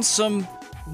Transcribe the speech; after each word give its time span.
Some 0.00 0.46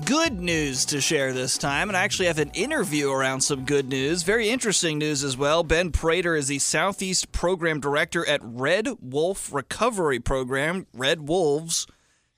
good 0.06 0.40
news 0.40 0.86
to 0.86 0.98
share 0.98 1.34
this 1.34 1.58
time, 1.58 1.90
and 1.90 1.96
I 1.96 2.04
actually 2.04 2.24
have 2.24 2.38
an 2.38 2.50
interview 2.54 3.10
around 3.10 3.42
some 3.42 3.66
good 3.66 3.86
news. 3.86 4.22
Very 4.22 4.48
interesting 4.48 4.96
news 4.96 5.22
as 5.22 5.36
well. 5.36 5.62
Ben 5.62 5.92
Prater 5.92 6.34
is 6.34 6.48
the 6.48 6.58
Southeast 6.58 7.30
Program 7.30 7.80
Director 7.80 8.26
at 8.26 8.40
Red 8.42 8.88
Wolf 9.02 9.52
Recovery 9.52 10.20
Program, 10.20 10.86
Red 10.94 11.28
Wolves, 11.28 11.86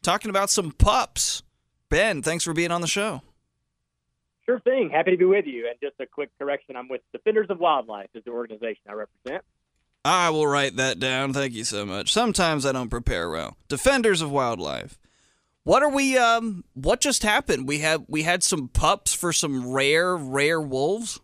talking 0.02 0.28
about 0.28 0.50
some 0.50 0.72
pups. 0.72 1.44
Ben, 1.88 2.20
thanks 2.20 2.42
for 2.42 2.52
being 2.52 2.72
on 2.72 2.80
the 2.80 2.88
show. 2.88 3.22
Sure 4.44 4.58
thing. 4.58 4.90
Happy 4.90 5.12
to 5.12 5.16
be 5.16 5.24
with 5.24 5.46
you. 5.46 5.68
And 5.68 5.76
just 5.80 5.94
a 6.00 6.06
quick 6.06 6.30
correction 6.36 6.74
I'm 6.74 6.88
with 6.88 7.02
Defenders 7.12 7.46
of 7.48 7.60
Wildlife, 7.60 8.08
is 8.12 8.24
the 8.24 8.32
organization 8.32 8.82
I 8.88 8.94
represent. 8.94 9.44
I 10.04 10.30
will 10.30 10.48
write 10.48 10.74
that 10.74 10.98
down. 10.98 11.32
Thank 11.32 11.52
you 11.52 11.62
so 11.62 11.86
much. 11.86 12.12
Sometimes 12.12 12.66
I 12.66 12.72
don't 12.72 12.90
prepare 12.90 13.30
well. 13.30 13.56
Defenders 13.68 14.20
of 14.20 14.32
Wildlife. 14.32 14.98
What 15.66 15.82
are 15.82 15.88
we? 15.88 16.16
Um, 16.16 16.62
what 16.74 17.00
just 17.00 17.24
happened? 17.24 17.66
We 17.66 17.80
have 17.80 18.04
we 18.06 18.22
had 18.22 18.44
some 18.44 18.68
pups 18.68 19.12
for 19.12 19.32
some 19.32 19.68
rare, 19.68 20.16
rare 20.16 20.60
wolves. 20.60 21.18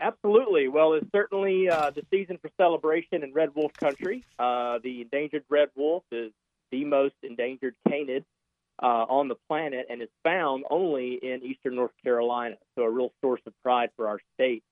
Absolutely. 0.00 0.68
Well, 0.68 0.94
it's 0.94 1.06
certainly 1.14 1.68
uh, 1.68 1.90
the 1.90 2.00
season 2.10 2.38
for 2.40 2.50
celebration 2.56 3.22
in 3.22 3.34
red 3.34 3.54
wolf 3.54 3.74
country. 3.74 4.24
Uh, 4.38 4.78
the 4.82 5.02
endangered 5.02 5.44
red 5.50 5.68
wolf 5.76 6.04
is 6.10 6.32
the 6.70 6.86
most 6.86 7.16
endangered 7.22 7.74
canid 7.86 8.24
uh, 8.82 9.04
on 9.10 9.28
the 9.28 9.36
planet 9.46 9.88
and 9.90 10.00
is 10.00 10.08
found 10.24 10.64
only 10.70 11.20
in 11.22 11.42
eastern 11.44 11.74
North 11.74 11.92
Carolina. 12.02 12.56
So, 12.78 12.84
a 12.84 12.90
real 12.90 13.12
source 13.20 13.42
of 13.44 13.52
pride 13.62 13.90
for 13.94 14.08
our 14.08 14.20
state. 14.32 14.64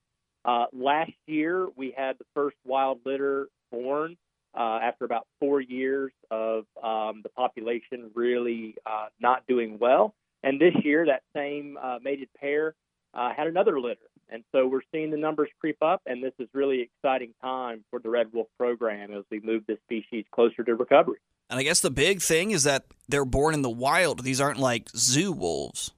Uh, 0.46 0.64
last 0.72 1.12
year, 1.26 1.68
we 1.76 1.92
had 1.94 2.16
the 2.16 2.24
first 2.34 2.56
wild 2.64 3.00
litter 3.04 3.48
born 3.70 4.16
uh, 4.58 4.80
after 4.82 5.04
about 5.04 5.26
four 5.38 5.60
years 5.60 6.12
of 6.30 6.64
um, 6.82 7.20
the 7.22 7.28
population 7.36 8.10
really 8.14 8.74
uh, 8.84 9.06
not 9.20 9.46
doing 9.46 9.78
well. 9.78 10.14
And 10.42 10.60
this 10.60 10.74
year, 10.82 11.06
that 11.06 11.22
same 11.34 11.78
uh, 11.80 11.98
mated 12.02 12.28
pair 12.38 12.74
uh, 13.14 13.32
had 13.36 13.46
another 13.46 13.80
litter. 13.80 14.00
And 14.28 14.44
so 14.52 14.66
we're 14.66 14.82
seeing 14.92 15.10
the 15.10 15.16
numbers 15.16 15.48
creep 15.58 15.78
up, 15.80 16.02
and 16.06 16.22
this 16.22 16.34
is 16.38 16.48
really 16.52 16.82
exciting 16.82 17.32
time 17.40 17.84
for 17.90 17.98
the 17.98 18.10
Red 18.10 18.26
Wolf 18.32 18.48
program 18.58 19.12
as 19.14 19.24
we 19.30 19.40
move 19.40 19.62
this 19.66 19.78
species 19.84 20.24
closer 20.32 20.62
to 20.64 20.74
recovery. 20.74 21.18
And 21.48 21.58
I 21.58 21.62
guess 21.62 21.80
the 21.80 21.90
big 21.90 22.20
thing 22.20 22.50
is 22.50 22.64
that 22.64 22.84
they're 23.08 23.24
born 23.24 23.54
in 23.54 23.62
the 23.62 23.70
wild. 23.70 24.22
These 24.22 24.40
aren't 24.40 24.58
like 24.58 24.90
zoo 24.94 25.32
wolves. 25.32 25.92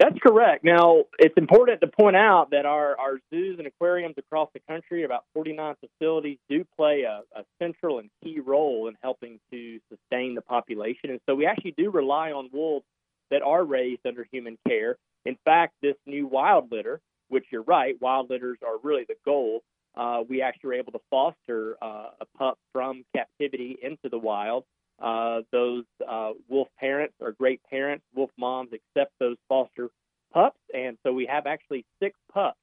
That's 0.00 0.18
correct. 0.18 0.64
Now, 0.64 1.04
it's 1.18 1.36
important 1.36 1.82
to 1.82 1.86
point 1.86 2.16
out 2.16 2.52
that 2.52 2.64
our, 2.64 2.98
our 2.98 3.18
zoos 3.28 3.58
and 3.58 3.66
aquariums 3.66 4.14
across 4.16 4.48
the 4.54 4.60
country, 4.66 5.04
about 5.04 5.24
49 5.34 5.74
facilities, 5.78 6.38
do 6.48 6.64
play 6.74 7.02
a, 7.02 7.20
a 7.38 7.44
central 7.60 7.98
and 7.98 8.08
key 8.24 8.40
role 8.40 8.88
in 8.88 8.96
helping 9.02 9.38
to 9.52 9.78
sustain 9.90 10.34
the 10.34 10.40
population. 10.40 11.10
And 11.10 11.20
so 11.28 11.34
we 11.34 11.44
actually 11.44 11.74
do 11.76 11.90
rely 11.90 12.32
on 12.32 12.48
wolves 12.50 12.86
that 13.30 13.42
are 13.42 13.62
raised 13.62 14.00
under 14.06 14.26
human 14.32 14.56
care. 14.66 14.96
In 15.26 15.36
fact, 15.44 15.74
this 15.82 15.96
new 16.06 16.26
wild 16.26 16.72
litter, 16.72 17.02
which 17.28 17.44
you're 17.52 17.60
right, 17.60 17.94
wild 18.00 18.30
litters 18.30 18.56
are 18.66 18.78
really 18.82 19.04
the 19.06 19.16
goal. 19.26 19.60
Uh, 19.94 20.22
we 20.26 20.40
actually 20.40 20.68
were 20.68 20.74
able 20.74 20.92
to 20.92 21.00
foster 21.10 21.76
uh, 21.82 22.08
a 22.22 22.38
pup 22.38 22.58
from 22.72 23.04
captivity 23.14 23.76
into 23.82 24.08
the 24.10 24.18
wild. 24.18 24.64
Uh, 25.00 25.40
those 25.50 25.84
uh, 26.06 26.32
wolf 26.48 26.68
parents 26.78 27.14
are 27.22 27.32
great 27.32 27.60
parents. 27.68 28.04
Wolf 28.14 28.30
moms 28.38 28.70
accept 28.72 29.12
those 29.18 29.36
foster 29.48 29.88
pups, 30.32 30.58
and 30.74 30.98
so 31.02 31.12
we 31.12 31.26
have 31.26 31.46
actually 31.46 31.84
six 32.02 32.18
pups 32.32 32.58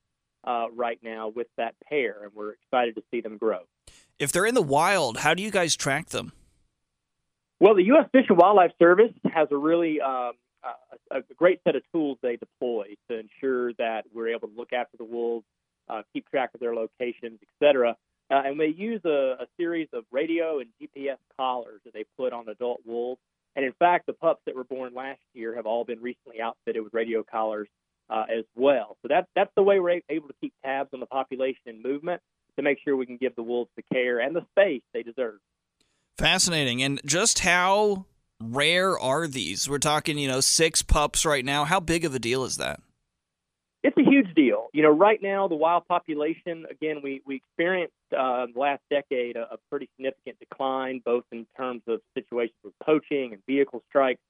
uh, 0.45 0.65
right 0.75 0.99
now 1.01 1.29
with 1.29 1.47
that 1.57 1.75
pair, 1.89 2.23
and 2.23 2.31
we're 2.35 2.53
excited 2.53 2.95
to 2.95 3.03
see 3.11 3.21
them 3.21 3.37
grow. 3.37 3.61
If 4.19 4.31
they're 4.31 4.45
in 4.45 4.55
the 4.55 4.61
wild, 4.61 5.17
how 5.17 5.33
do 5.33 5.43
you 5.43 5.51
guys 5.51 5.75
track 5.75 6.09
them? 6.09 6.31
Well, 7.59 7.75
the 7.75 7.83
U.S. 7.85 8.07
Fish 8.11 8.25
and 8.29 8.37
Wildlife 8.37 8.71
Service 8.77 9.13
has 9.33 9.47
a 9.51 9.57
really 9.57 9.99
um, 9.99 10.33
a, 11.11 11.19
a 11.19 11.21
great 11.35 11.59
set 11.65 11.75
of 11.75 11.81
tools 11.91 12.17
they 12.21 12.35
deploy 12.35 12.95
to 13.09 13.19
ensure 13.19 13.73
that 13.73 14.05
we're 14.13 14.29
able 14.29 14.47
to 14.47 14.53
look 14.55 14.73
after 14.73 14.97
the 14.97 15.03
wolves, 15.03 15.45
uh, 15.89 16.03
keep 16.13 16.29
track 16.29 16.51
of 16.53 16.59
their 16.59 16.75
locations, 16.75 17.39
et 17.61 17.75
Uh, 17.75 17.93
and 18.59 18.61
they 18.61 18.75
use 18.75 19.01
a, 19.05 19.43
a, 19.43 19.47
series 19.57 19.87
of 19.93 20.03
radio 20.11 20.59
and 20.59 20.69
GPS 20.81 21.17
collars 21.37 21.81
that 21.85 21.93
they 21.93 22.05
put 22.17 22.33
on 22.33 22.49
adult 22.49 22.81
wolves. 22.85 23.21
And 23.55 23.65
in 23.65 23.73
fact, 23.73 24.05
the 24.07 24.13
pups 24.13 24.41
that 24.45 24.55
were 24.55 24.63
born 24.63 24.93
last 24.95 25.19
year 25.33 25.55
have 25.55 25.65
all 25.65 25.83
been 25.83 26.01
recently 26.01 26.41
outfitted 26.41 26.83
with 26.83 26.93
radio 26.93 27.23
collars 27.23 27.67
uh, 28.09 28.25
as 28.29 28.45
well. 28.55 28.97
So 29.01 29.07
that's 29.09 29.27
that's 29.35 29.51
the 29.55 29.63
way 29.63 29.79
we're 29.79 30.01
able 30.09 30.27
to 30.27 30.33
keep 30.41 30.53
tabs 30.63 30.89
on 30.93 30.99
the 30.99 31.05
population 31.05 31.61
and 31.67 31.83
movement 31.83 32.21
to 32.55 32.63
make 32.63 32.79
sure 32.83 32.95
we 32.95 33.05
can 33.05 33.17
give 33.17 33.35
the 33.35 33.43
wolves 33.43 33.69
the 33.75 33.83
care 33.93 34.19
and 34.19 34.35
the 34.35 34.45
space 34.51 34.81
they 34.93 35.03
deserve. 35.03 35.39
Fascinating. 36.17 36.81
And 36.81 36.99
just 37.05 37.39
how 37.39 38.05
rare 38.39 38.97
are 38.97 39.27
these? 39.27 39.69
We're 39.69 39.77
talking, 39.77 40.17
you 40.17 40.27
know, 40.27 40.39
six 40.39 40.81
pups 40.81 41.25
right 41.25 41.45
now. 41.45 41.65
How 41.65 41.79
big 41.79 42.05
of 42.05 42.15
a 42.15 42.19
deal 42.19 42.43
is 42.43 42.57
that? 42.57 42.79
It's 43.83 43.97
a 43.97 44.03
huge 44.03 44.33
deal. 44.35 44.67
You 44.73 44.83
know, 44.83 44.89
right 44.89 45.19
now 45.21 45.47
the 45.47 45.55
wild 45.55 45.87
population, 45.87 46.65
again, 46.69 47.01
we 47.03 47.21
we 47.25 47.41
last 47.57 47.91
decade 49.17 49.35
a, 49.35 49.53
a 49.53 49.57
pretty 49.69 49.89
significant 49.95 50.39
decline, 50.39 51.01
both 51.03 51.23
in 51.31 51.45
terms 51.55 51.81
of 51.87 51.99
situations 52.13 52.57
with 52.63 52.73
poaching 52.83 53.33
and 53.33 53.41
vehicle 53.47 53.83
strikes. 53.89 54.21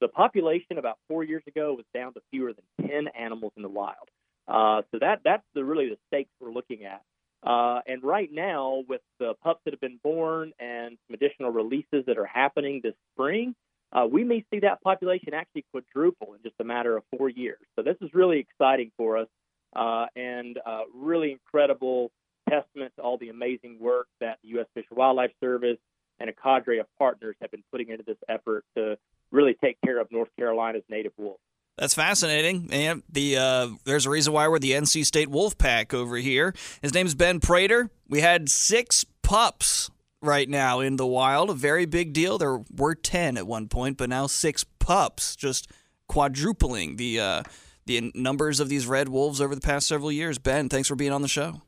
The 0.00 0.08
population 0.08 0.78
about 0.78 0.98
four 1.08 1.24
years 1.24 1.42
ago 1.46 1.74
was 1.74 1.86
down 1.94 2.12
to 2.14 2.20
fewer 2.30 2.52
than 2.52 2.88
ten 2.88 3.08
animals 3.18 3.52
in 3.56 3.62
the 3.62 3.68
wild. 3.68 4.08
Uh, 4.46 4.82
so 4.92 4.98
that 5.00 5.20
that's 5.24 5.42
the 5.54 5.64
really 5.64 5.88
the 5.88 5.96
stakes 6.08 6.30
we're 6.40 6.52
looking 6.52 6.84
at. 6.84 7.02
Uh, 7.42 7.80
and 7.86 8.02
right 8.02 8.30
now, 8.32 8.82
with 8.88 9.00
the 9.18 9.34
pups 9.42 9.60
that 9.64 9.72
have 9.72 9.80
been 9.80 9.98
born 10.02 10.52
and 10.58 10.98
some 11.06 11.14
additional 11.14 11.50
releases 11.50 12.04
that 12.06 12.18
are 12.18 12.26
happening 12.26 12.80
this 12.82 12.94
spring, 13.14 13.54
uh, 13.92 14.06
we 14.10 14.24
may 14.24 14.44
see 14.50 14.60
that 14.60 14.82
population 14.82 15.32
actually 15.32 15.64
quadruple 15.70 16.34
in 16.34 16.42
just 16.42 16.56
a 16.60 16.64
matter 16.64 16.96
of 16.96 17.04
four 17.16 17.28
years. 17.28 17.60
So 17.76 17.82
this 17.82 17.96
is 18.00 18.10
really 18.12 18.38
exciting 18.38 18.90
for 18.96 19.16
us 19.16 19.28
uh, 19.74 20.06
and 20.16 20.58
uh, 20.66 20.82
really 20.94 21.32
incredible 21.32 22.10
testament 22.48 22.92
to 22.96 23.02
all 23.02 23.18
the 23.18 23.28
amazing 23.28 23.78
work 23.80 24.08
that 24.20 24.38
the 24.42 24.50
U.S. 24.50 24.66
Fish 24.74 24.84
and 24.90 24.98
Wildlife 24.98 25.32
Service 25.40 25.78
and 26.18 26.30
a 26.30 26.32
cadre 26.32 26.78
of 26.78 26.86
partners 26.98 27.36
have 27.40 27.50
been 27.50 27.64
putting 27.70 27.90
into 27.90 28.04
this 28.04 28.16
effort 28.28 28.64
to 28.76 28.96
really 29.30 29.54
take 29.62 29.78
care 29.84 30.00
of 30.00 30.10
North 30.10 30.30
Carolina's 30.38 30.84
native 30.88 31.12
wolves. 31.16 31.40
That's 31.76 31.94
fascinating. 31.94 32.68
And 32.72 33.02
the 33.10 33.36
uh, 33.36 33.68
there's 33.84 34.06
a 34.06 34.10
reason 34.10 34.32
why 34.32 34.48
we're 34.48 34.58
the 34.58 34.72
NC 34.72 35.04
State 35.04 35.28
Wolf 35.28 35.58
Pack 35.58 35.92
over 35.92 36.16
here. 36.16 36.54
His 36.80 36.94
name's 36.94 37.14
Ben 37.14 37.38
Prater. 37.38 37.90
We 38.08 38.22
had 38.22 38.48
six 38.48 39.04
pups 39.22 39.90
right 40.22 40.48
now 40.48 40.80
in 40.80 40.96
the 40.96 41.06
wild. 41.06 41.50
A 41.50 41.54
very 41.54 41.84
big 41.84 42.14
deal. 42.14 42.38
There 42.38 42.62
were 42.74 42.94
10 42.94 43.36
at 43.36 43.46
one 43.46 43.68
point, 43.68 43.98
but 43.98 44.08
now 44.08 44.26
six 44.26 44.64
pups, 44.78 45.36
just 45.36 45.70
quadrupling 46.08 46.96
the 46.96 47.20
uh, 47.20 47.42
the 47.84 48.10
numbers 48.14 48.58
of 48.58 48.70
these 48.70 48.86
red 48.86 49.10
wolves 49.10 49.40
over 49.40 49.54
the 49.54 49.60
past 49.60 49.86
several 49.86 50.10
years. 50.10 50.38
Ben, 50.38 50.68
thanks 50.70 50.88
for 50.88 50.96
being 50.96 51.12
on 51.12 51.22
the 51.22 51.28
show. 51.28 51.60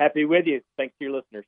Happy 0.00 0.24
with 0.24 0.46
you. 0.46 0.60
Thanks 0.76 0.94
to 0.98 1.04
your 1.06 1.14
listeners. 1.14 1.46